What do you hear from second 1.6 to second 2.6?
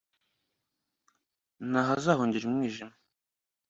nta ho azahungira